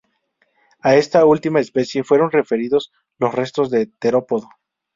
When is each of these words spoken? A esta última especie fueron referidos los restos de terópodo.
A 0.81 0.95
esta 0.95 1.23
última 1.25 1.59
especie 1.59 2.03
fueron 2.03 2.31
referidos 2.31 2.91
los 3.19 3.35
restos 3.35 3.69
de 3.69 3.85
terópodo. 3.85 4.47